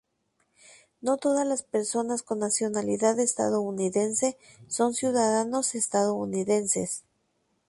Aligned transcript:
No 1.01 1.17
todas 1.17 1.45
las 1.47 1.61
personas 1.61 2.23
con 2.23 2.39
nacionalidad 2.39 3.19
estadounidense 3.19 4.35
son 4.67 4.95
ciudadanos 4.95 5.75
estadounidenses. 5.75 7.03